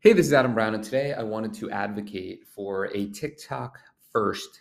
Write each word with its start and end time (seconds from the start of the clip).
Hey, 0.00 0.12
this 0.12 0.26
is 0.26 0.34
Adam 0.34 0.52
Brown, 0.52 0.74
and 0.74 0.84
today 0.84 1.14
I 1.14 1.22
wanted 1.22 1.54
to 1.54 1.70
advocate 1.70 2.46
for 2.46 2.94
a 2.94 3.06
TikTok 3.06 3.80
first 4.12 4.60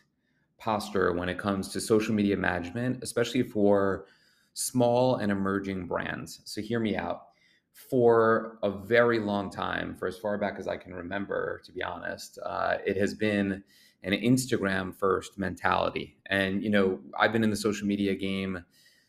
posture 0.58 1.12
when 1.12 1.28
it 1.28 1.38
comes 1.38 1.68
to 1.74 1.82
social 1.82 2.16
media 2.16 2.38
management, 2.38 3.04
especially 3.04 3.44
for 3.44 4.06
small 4.54 5.18
and 5.18 5.34
emerging 5.34 5.88
brands. 5.88 6.40
So, 6.46 6.62
hear 6.62 6.80
me 6.80 6.96
out. 6.96 7.28
For 7.74 8.58
a 8.64 8.72
very 8.72 9.20
long 9.20 9.52
time, 9.52 9.94
for 9.94 10.08
as 10.08 10.18
far 10.18 10.38
back 10.38 10.56
as 10.58 10.70
I 10.70 10.78
can 10.78 10.94
remember, 10.94 11.62
to 11.66 11.72
be 11.74 11.84
honest, 11.84 12.40
uh, 12.44 12.78
it 12.86 12.96
has 12.96 13.14
been 13.14 13.62
an 14.04 14.14
Instagram 14.14 14.96
first 14.96 15.38
mentality. 15.38 16.16
And, 16.28 16.64
you 16.64 16.70
know, 16.70 17.02
I've 17.20 17.34
been 17.34 17.44
in 17.44 17.50
the 17.50 17.58
social 17.58 17.86
media 17.86 18.16
game 18.16 18.64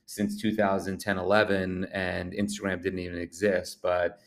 since 0.06 0.42
2010, 0.42 1.18
11, 1.18 1.84
and 1.92 2.32
Instagram 2.32 2.82
didn't 2.82 2.98
even 2.98 3.20
exist. 3.20 3.78
But 3.80 4.18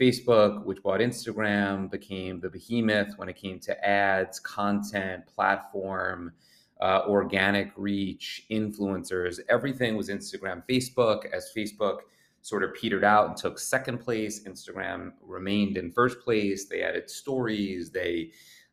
Facebook, 0.00 0.64
which 0.64 0.82
bought 0.82 1.00
Instagram, 1.00 1.90
became 1.90 2.40
the 2.40 2.48
behemoth 2.48 3.16
when 3.16 3.28
it 3.28 3.36
came 3.36 3.58
to 3.60 3.86
ads, 3.86 4.38
content, 4.38 5.26
platform, 5.26 6.32
uh, 6.80 7.02
organic 7.08 7.72
reach, 7.76 8.44
influencers. 8.50 9.40
Everything 9.48 9.96
was 9.96 10.08
Instagram. 10.08 10.62
Facebook, 10.68 11.26
as 11.32 11.50
Facebook 11.56 11.98
sort 12.42 12.62
of 12.62 12.72
petered 12.74 13.04
out 13.04 13.26
and 13.28 13.36
took 13.36 13.58
second 13.58 13.98
place, 13.98 14.44
Instagram 14.44 15.12
remained 15.20 15.76
in 15.76 15.90
first 15.90 16.20
place. 16.20 16.66
They 16.66 16.82
added 16.82 17.10
stories, 17.10 17.90
they 17.90 18.30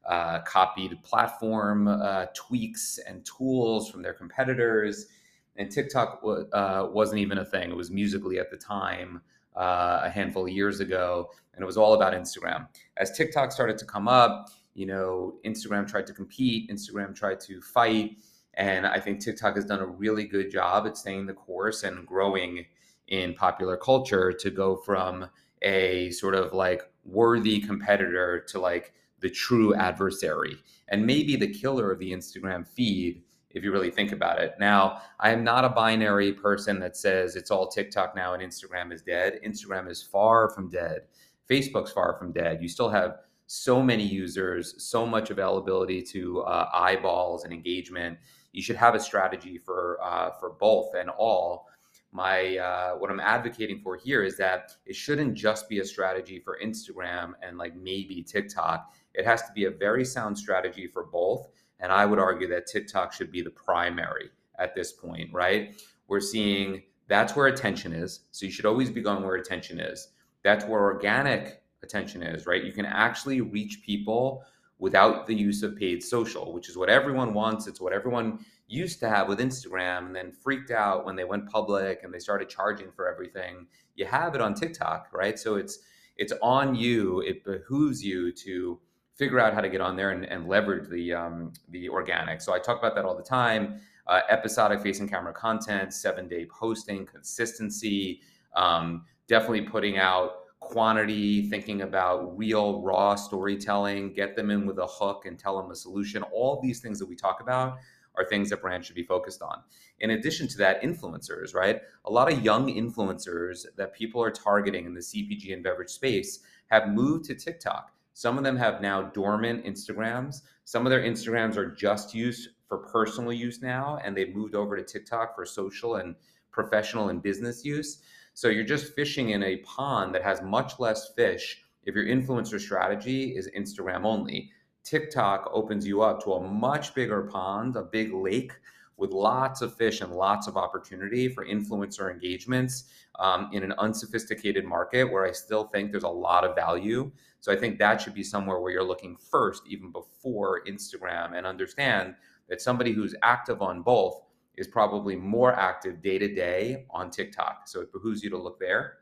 uh, 0.07 0.41
copied 0.41 1.01
platform 1.03 1.87
uh, 1.87 2.27
tweaks 2.35 2.99
and 3.07 3.25
tools 3.25 3.89
from 3.89 4.03
their 4.03 4.13
competitors. 4.13 5.07
And 5.55 5.71
TikTok 5.71 6.21
uh, 6.53 6.89
wasn't 6.91 7.21
even 7.21 7.39
a 7.39 7.45
thing. 7.45 7.71
It 7.71 7.77
was 7.77 7.89
Musical.ly 7.89 8.35
at 8.35 8.51
the 8.51 8.57
time 8.57 9.21
uh, 9.55 10.01
a 10.03 10.09
handful 10.09 10.45
of 10.45 10.51
years 10.51 10.79
ago, 10.79 11.29
and 11.53 11.63
it 11.63 11.65
was 11.65 11.77
all 11.77 11.93
about 11.93 12.13
Instagram. 12.13 12.67
As 12.97 13.15
TikTok 13.15 13.51
started 13.51 13.77
to 13.77 13.85
come 13.85 14.07
up, 14.07 14.49
you 14.73 14.85
know, 14.85 15.35
Instagram 15.45 15.87
tried 15.87 16.07
to 16.07 16.13
compete, 16.13 16.69
Instagram 16.69 17.15
tried 17.15 17.39
to 17.41 17.61
fight, 17.61 18.17
and 18.55 18.85
I 18.85 18.99
think 18.99 19.19
TikTok 19.19 19.55
has 19.55 19.65
done 19.65 19.79
a 19.79 19.85
really 19.85 20.25
good 20.25 20.51
job 20.51 20.87
at 20.87 20.97
staying 20.97 21.25
the 21.25 21.33
course 21.33 21.83
and 21.83 22.05
growing 22.05 22.65
in 23.07 23.33
popular 23.33 23.77
culture 23.77 24.31
to 24.31 24.49
go 24.49 24.75
from 24.75 25.27
a 25.61 26.09
sort 26.11 26.35
of 26.35 26.53
like 26.53 26.81
worthy 27.03 27.59
competitor 27.59 28.43
to 28.47 28.59
like 28.59 28.93
the 29.19 29.29
true 29.29 29.73
adversary 29.75 30.57
and 30.89 31.05
maybe 31.05 31.35
the 31.35 31.47
killer 31.47 31.91
of 31.91 31.99
the 31.99 32.11
Instagram 32.11 32.67
feed 32.67 33.23
if 33.55 33.63
you 33.63 33.71
really 33.71 33.89
think 33.89 34.11
about 34.11 34.39
it. 34.39 34.53
Now, 34.59 35.01
I 35.19 35.31
am 35.31 35.43
not 35.43 35.65
a 35.65 35.69
binary 35.69 36.33
person 36.33 36.77
that 36.81 36.97
says 36.97 37.35
it's 37.35 37.49
all 37.49 37.67
TikTok 37.67 38.15
now 38.15 38.33
and 38.33 38.43
Instagram 38.43 38.93
is 38.93 39.01
dead. 39.01 39.39
Instagram 39.45 39.89
is 39.89 40.03
far 40.03 40.49
from 40.49 40.69
dead. 40.69 41.03
Facebook's 41.49 41.91
far 41.91 42.17
from 42.19 42.33
dead. 42.33 42.61
You 42.61 42.67
still 42.67 42.89
have 42.89 43.19
so 43.47 43.81
many 43.81 44.03
users, 44.03 44.83
so 44.83 45.05
much 45.05 45.29
availability 45.29 46.01
to 46.01 46.41
uh, 46.41 46.69
eyeballs 46.73 47.45
and 47.45 47.53
engagement. 47.53 48.17
You 48.51 48.61
should 48.61 48.75
have 48.75 48.93
a 48.93 48.99
strategy 48.99 49.57
for 49.57 49.99
uh, 50.03 50.31
for 50.39 50.51
both 50.59 50.93
and 50.95 51.09
all. 51.09 51.67
My 52.11 52.57
uh, 52.57 52.95
what 52.95 53.09
I'm 53.09 53.19
advocating 53.19 53.79
for 53.81 53.95
here 53.95 54.23
is 54.23 54.37
that 54.37 54.71
it 54.85 54.95
shouldn't 54.95 55.35
just 55.35 55.69
be 55.69 55.79
a 55.79 55.85
strategy 55.85 56.39
for 56.39 56.59
Instagram 56.63 57.33
and 57.41 57.57
like 57.57 57.75
maybe 57.75 58.21
TikTok. 58.23 58.91
It 59.13 59.25
has 59.25 59.43
to 59.43 59.53
be 59.53 59.65
a 59.65 59.71
very 59.71 60.03
sound 60.03 60.37
strategy 60.37 60.87
for 60.87 61.05
both 61.05 61.49
and 61.79 61.91
I 61.91 62.05
would 62.05 62.19
argue 62.19 62.47
that 62.49 62.67
TikTok 62.67 63.13
should 63.13 63.31
be 63.31 63.41
the 63.41 63.49
primary 63.49 64.29
at 64.57 64.75
this 64.75 64.91
point, 64.91 65.33
right? 65.33 65.81
We're 66.07 66.21
seeing 66.21 66.83
that's 67.07 67.35
where 67.35 67.47
attention 67.47 67.93
is. 67.93 68.21
So 68.31 68.45
you 68.45 68.51
should 68.51 68.65
always 68.65 68.89
be 68.89 69.01
going 69.01 69.23
where 69.23 69.35
attention 69.35 69.79
is. 69.79 70.09
That's 70.43 70.65
where 70.65 70.81
organic 70.81 71.61
attention 71.83 72.23
is, 72.23 72.45
right? 72.45 72.63
You 72.63 72.71
can 72.71 72.85
actually 72.85 73.41
reach 73.41 73.81
people 73.85 74.43
without 74.79 75.25
the 75.27 75.35
use 75.35 75.63
of 75.63 75.75
paid 75.75 76.03
social, 76.03 76.53
which 76.53 76.69
is 76.69 76.77
what 76.77 76.89
everyone 76.89 77.33
wants. 77.33 77.67
It's 77.67 77.79
what 77.79 77.93
everyone 77.93 78.39
used 78.67 78.99
to 78.99 79.09
have 79.09 79.27
with 79.27 79.39
Instagram 79.39 80.07
and 80.07 80.15
then 80.15 80.31
freaked 80.31 80.71
out 80.71 81.05
when 81.05 81.15
they 81.15 81.23
went 81.23 81.49
public 81.49 82.03
and 82.03 82.13
they 82.13 82.19
started 82.19 82.49
charging 82.49 82.91
for 82.91 83.09
everything. 83.11 83.67
You 83.95 84.05
have 84.05 84.35
it 84.35 84.41
on 84.41 84.53
TikTok, 84.53 85.09
right? 85.13 85.37
So 85.37 85.55
it's 85.55 85.79
it's 86.17 86.33
on 86.41 86.75
you. 86.75 87.21
It 87.21 87.43
behooves 87.43 88.03
you 88.03 88.31
to 88.31 88.79
figure 89.15 89.39
out 89.39 89.53
how 89.53 89.61
to 89.61 89.69
get 89.69 89.81
on 89.81 89.95
there 89.95 90.11
and, 90.11 90.25
and 90.25 90.47
leverage 90.47 90.89
the 90.89 91.13
um, 91.13 91.53
the 91.69 91.89
organic. 91.89 92.41
So 92.41 92.53
I 92.53 92.59
talk 92.59 92.77
about 92.77 92.95
that 92.95 93.05
all 93.05 93.15
the 93.15 93.23
time. 93.23 93.79
Uh, 94.07 94.21
episodic 94.29 94.81
facing 94.81 95.07
camera 95.07 95.33
content, 95.33 95.93
seven 95.93 96.27
day 96.27 96.45
posting, 96.45 97.05
consistency, 97.05 98.21
um, 98.55 99.05
definitely 99.27 99.61
putting 99.61 99.97
out 99.97 100.31
quantity, 100.59 101.49
thinking 101.49 101.81
about 101.81 102.37
real 102.37 102.81
raw 102.81 103.15
storytelling, 103.15 104.13
get 104.13 104.35
them 104.35 104.49
in 104.49 104.65
with 104.65 104.77
a 104.79 104.87
hook 104.87 105.25
and 105.25 105.39
tell 105.39 105.59
them 105.59 105.71
a 105.71 105.75
solution. 105.75 106.23
All 106.23 106.59
these 106.61 106.79
things 106.81 106.99
that 106.99 107.07
we 107.07 107.15
talk 107.15 107.41
about 107.41 107.77
are 108.15 108.25
things 108.25 108.49
that 108.49 108.61
brands 108.61 108.87
should 108.87 108.95
be 108.95 109.03
focused 109.03 109.41
on. 109.41 109.61
In 109.99 110.11
addition 110.11 110.47
to 110.49 110.57
that, 110.59 110.81
influencers, 110.81 111.53
right? 111.53 111.81
A 112.05 112.11
lot 112.11 112.31
of 112.31 112.43
young 112.43 112.67
influencers 112.67 113.65
that 113.77 113.93
people 113.93 114.21
are 114.21 114.31
targeting 114.31 114.85
in 114.85 114.93
the 114.93 115.01
CPG 115.01 115.53
and 115.53 115.63
beverage 115.63 115.89
space 115.89 116.39
have 116.67 116.89
moved 116.89 117.25
to 117.25 117.35
TikTok 117.35 117.91
some 118.15 118.37
of 118.37 118.45
them 118.45 118.55
have 118.55 118.79
now 118.79 119.01
dormant 119.01 119.65
Instagrams. 119.65 120.43
Some 120.63 120.85
of 120.85 120.89
their 120.89 121.03
Instagrams 121.03 121.57
are 121.57 121.69
just 121.69 122.15
used 122.15 122.47
for 122.65 122.77
personal 122.77 123.33
use 123.33 123.61
now, 123.61 123.99
and 124.05 124.15
they've 124.15 124.33
moved 124.33 124.55
over 124.55 124.77
to 124.77 124.83
TikTok 124.83 125.35
for 125.35 125.45
social 125.45 125.97
and 125.97 126.15
professional 126.49 127.09
and 127.09 127.21
business 127.21 127.65
use. 127.65 127.99
So 128.33 128.47
you're 128.47 128.63
just 128.63 128.95
fishing 128.95 129.31
in 129.31 129.43
a 129.43 129.57
pond 129.57 130.15
that 130.15 130.23
has 130.23 130.41
much 130.41 130.79
less 130.79 131.13
fish 131.13 131.61
if 131.83 131.93
your 131.93 132.05
influencer 132.05 132.57
strategy 132.57 133.35
is 133.35 133.49
Instagram 133.49 134.05
only. 134.05 134.49
TikTok 134.85 135.49
opens 135.51 135.85
you 135.85 136.01
up 136.01 136.23
to 136.23 136.35
a 136.35 136.47
much 136.47 136.95
bigger 136.95 137.23
pond, 137.23 137.75
a 137.75 137.83
big 137.83 138.13
lake 138.13 138.53
with 138.97 139.11
lots 139.11 139.61
of 139.61 139.75
fish 139.75 140.01
and 140.01 140.13
lots 140.13 140.47
of 140.47 140.57
opportunity 140.57 141.27
for 141.27 141.45
influencer 141.45 142.11
engagements 142.11 142.85
um, 143.19 143.49
in 143.51 143.63
an 143.63 143.73
unsophisticated 143.73 144.65
market 144.65 145.03
where 145.03 145.25
I 145.25 145.31
still 145.31 145.65
think 145.65 145.91
there's 145.91 146.03
a 146.03 146.09
lot 146.09 146.43
of 146.43 146.55
value. 146.55 147.11
So 147.41 147.51
I 147.51 147.55
think 147.55 147.77
that 147.79 148.01
should 148.01 148.13
be 148.13 148.23
somewhere 148.23 148.59
where 148.59 148.71
you're 148.71 148.83
looking 148.83 149.17
first, 149.17 149.63
even 149.67 149.91
before 149.91 150.63
Instagram, 150.65 151.37
and 151.37 151.45
understand 151.45 152.15
that 152.49 152.61
somebody 152.61 152.91
who's 152.91 153.15
active 153.21 153.61
on 153.61 153.81
both 153.81 154.21
is 154.55 154.67
probably 154.67 155.15
more 155.15 155.53
active 155.53 156.01
day 156.01 156.17
to 156.17 156.33
day 156.33 156.85
on 156.89 157.09
TikTok. 157.09 157.67
So 157.67 157.81
it 157.81 157.91
behooves 157.91 158.23
you 158.23 158.29
to 158.29 158.37
look 158.37 158.59
there. 158.59 158.99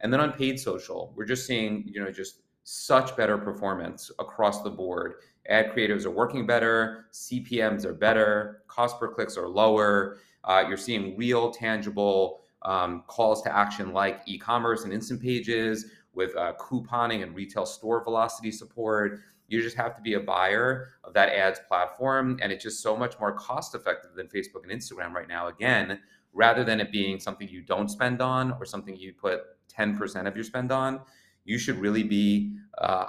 And 0.00 0.12
then 0.12 0.20
on 0.20 0.32
paid 0.32 0.58
social, 0.58 1.12
we're 1.16 1.24
just 1.24 1.46
seeing, 1.46 1.84
you 1.86 2.02
know, 2.02 2.10
just 2.10 2.40
such 2.64 3.16
better 3.16 3.38
performance 3.38 4.10
across 4.18 4.62
the 4.62 4.70
board. 4.70 5.14
Ad 5.48 5.72
creatives 5.72 6.06
are 6.06 6.10
working 6.10 6.46
better, 6.46 7.06
CPMs 7.12 7.84
are 7.84 7.92
better, 7.92 8.62
cost 8.66 8.98
per 8.98 9.08
clicks 9.08 9.36
are 9.36 9.48
lower. 9.48 10.18
Uh, 10.42 10.64
you're 10.66 10.76
seeing 10.76 11.16
real, 11.16 11.50
tangible 11.50 12.40
um, 12.62 13.04
calls 13.06 13.42
to 13.42 13.54
action 13.54 13.92
like 13.92 14.20
e-commerce 14.26 14.84
and 14.84 14.92
instant 14.92 15.20
pages 15.20 15.86
with 16.14 16.34
uh, 16.36 16.54
couponing 16.58 17.22
and 17.22 17.34
retail 17.34 17.66
store 17.66 18.02
velocity 18.02 18.50
support. 18.50 19.20
You 19.48 19.60
just 19.60 19.76
have 19.76 19.94
to 19.96 20.02
be 20.02 20.14
a 20.14 20.20
buyer 20.20 20.88
of 21.04 21.12
that 21.12 21.28
ads 21.28 21.60
platform, 21.68 22.38
and 22.40 22.50
it's 22.50 22.62
just 22.62 22.82
so 22.82 22.96
much 22.96 23.18
more 23.20 23.32
cost 23.32 23.74
effective 23.74 24.14
than 24.14 24.26
Facebook 24.28 24.62
and 24.62 24.72
Instagram 24.72 25.12
right 25.12 25.28
now. 25.28 25.48
Again, 25.48 26.00
rather 26.32 26.64
than 26.64 26.80
it 26.80 26.90
being 26.90 27.20
something 27.20 27.48
you 27.48 27.60
don't 27.60 27.90
spend 27.90 28.22
on 28.22 28.52
or 28.52 28.64
something 28.64 28.96
you 28.96 29.12
put 29.12 29.42
10% 29.76 30.26
of 30.26 30.34
your 30.34 30.44
spend 30.44 30.72
on, 30.72 31.00
you 31.44 31.58
should 31.58 31.78
really 31.78 32.02
be 32.02 32.56
uh, 32.78 33.06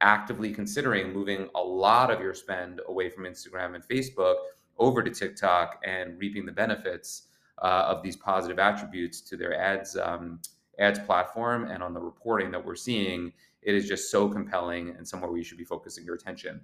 actively 0.00 0.52
considering 0.52 1.12
moving 1.12 1.48
a 1.54 1.60
lot 1.60 2.10
of 2.10 2.20
your 2.20 2.34
spend 2.34 2.80
away 2.88 3.08
from 3.10 3.24
Instagram 3.24 3.74
and 3.74 3.84
Facebook 3.84 4.36
over 4.78 5.02
to 5.02 5.10
TikTok 5.10 5.80
and 5.84 6.18
reaping 6.18 6.46
the 6.46 6.52
benefits 6.52 7.24
uh, 7.62 7.84
of 7.88 8.02
these 8.02 8.16
positive 8.16 8.58
attributes 8.58 9.20
to 9.20 9.36
their 9.36 9.54
ads 9.58 9.96
um, 9.96 10.40
ads 10.78 10.98
platform 11.00 11.66
and 11.66 11.82
on 11.82 11.92
the 11.92 12.00
reporting 12.00 12.50
that 12.50 12.64
we're 12.64 12.74
seeing. 12.74 13.32
It 13.62 13.74
is 13.74 13.86
just 13.86 14.10
so 14.10 14.28
compelling 14.28 14.94
and 14.96 15.06
somewhere 15.06 15.30
where 15.30 15.38
you 15.38 15.44
should 15.44 15.58
be 15.58 15.64
focusing 15.64 16.04
your 16.04 16.14
attention. 16.14 16.62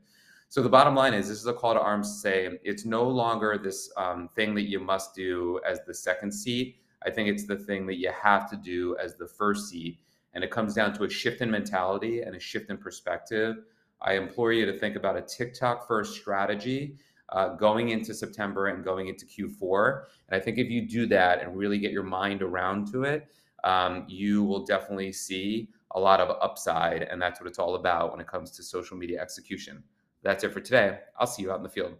So 0.48 0.62
the 0.62 0.68
bottom 0.68 0.94
line 0.94 1.12
is, 1.12 1.28
this 1.28 1.38
is 1.38 1.46
a 1.46 1.52
call 1.52 1.74
to 1.74 1.80
arms 1.80 2.14
to 2.14 2.18
say 2.20 2.58
it's 2.62 2.86
no 2.86 3.06
longer 3.06 3.58
this 3.58 3.90
um, 3.96 4.28
thing 4.34 4.54
that 4.54 4.68
you 4.68 4.80
must 4.80 5.14
do 5.14 5.60
as 5.68 5.80
the 5.86 5.92
second 5.92 6.32
seat. 6.32 6.76
I 7.04 7.10
think 7.10 7.28
it's 7.28 7.46
the 7.46 7.58
thing 7.58 7.86
that 7.86 7.96
you 7.96 8.10
have 8.10 8.48
to 8.50 8.56
do 8.56 8.96
as 9.02 9.16
the 9.16 9.26
first 9.26 9.68
seat 9.68 9.98
and 10.36 10.44
it 10.44 10.50
comes 10.50 10.74
down 10.74 10.92
to 10.92 11.04
a 11.04 11.08
shift 11.08 11.40
in 11.40 11.50
mentality 11.50 12.20
and 12.20 12.36
a 12.36 12.38
shift 12.38 12.68
in 12.68 12.76
perspective. 12.76 13.56
I 14.02 14.16
implore 14.16 14.52
you 14.52 14.66
to 14.66 14.78
think 14.78 14.94
about 14.94 15.16
a 15.16 15.22
TikTok 15.22 15.88
first 15.88 16.14
strategy 16.14 16.98
uh, 17.30 17.54
going 17.54 17.88
into 17.88 18.12
September 18.12 18.66
and 18.66 18.84
going 18.84 19.08
into 19.08 19.24
Q4. 19.24 20.02
And 20.28 20.38
I 20.38 20.44
think 20.44 20.58
if 20.58 20.68
you 20.68 20.86
do 20.86 21.06
that 21.06 21.42
and 21.42 21.56
really 21.56 21.78
get 21.78 21.90
your 21.90 22.02
mind 22.02 22.42
around 22.42 22.92
to 22.92 23.04
it, 23.04 23.28
um, 23.64 24.04
you 24.08 24.44
will 24.44 24.66
definitely 24.66 25.10
see 25.10 25.70
a 25.92 25.98
lot 25.98 26.20
of 26.20 26.36
upside. 26.42 27.04
And 27.04 27.20
that's 27.20 27.40
what 27.40 27.48
it's 27.48 27.58
all 27.58 27.76
about 27.76 28.10
when 28.10 28.20
it 28.20 28.26
comes 28.26 28.50
to 28.52 28.62
social 28.62 28.98
media 28.98 29.22
execution. 29.22 29.82
That's 30.22 30.44
it 30.44 30.52
for 30.52 30.60
today. 30.60 30.98
I'll 31.18 31.26
see 31.26 31.40
you 31.44 31.50
out 31.50 31.56
in 31.56 31.62
the 31.62 31.70
field. 31.70 31.94